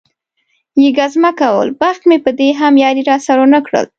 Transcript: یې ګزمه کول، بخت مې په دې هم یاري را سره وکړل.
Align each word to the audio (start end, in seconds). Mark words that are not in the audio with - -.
یې 0.81 0.89
ګزمه 0.97 1.31
کول، 1.41 1.67
بخت 1.81 2.01
مې 2.09 2.17
په 2.25 2.31
دې 2.39 2.49
هم 2.59 2.73
یاري 2.83 3.03
را 3.09 3.17
سره 3.25 3.39
وکړل. 3.51 3.85